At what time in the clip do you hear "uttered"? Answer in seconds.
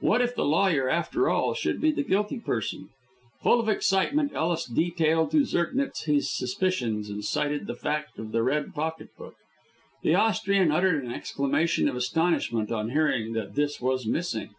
10.70-11.02